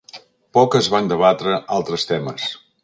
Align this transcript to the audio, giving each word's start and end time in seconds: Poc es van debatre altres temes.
Poc 0.57 0.77
es 0.79 0.89
van 0.95 1.11
debatre 1.13 1.61
altres 1.79 2.11
temes. 2.15 2.51